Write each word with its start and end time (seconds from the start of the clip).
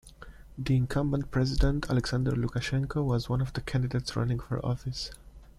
The 0.57 0.75
incumbent 0.75 1.29
president, 1.29 1.87
Alexander 1.87 2.31
Lukashenko, 2.31 3.05
was 3.05 3.29
one 3.29 3.39
of 3.39 3.53
the 3.53 3.61
candidates 3.61 4.15
running 4.15 4.39
for 4.39 4.57
office. 4.65 5.11